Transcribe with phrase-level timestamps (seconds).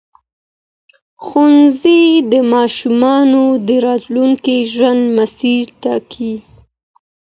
[1.23, 2.01] ښوونځی
[2.31, 6.33] د ماشومانو د راتلونکي ژوند مسیر ټاکي.